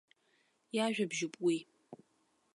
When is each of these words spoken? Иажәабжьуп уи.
Иажәабжьуп 0.75 1.33
уи. 1.45 1.57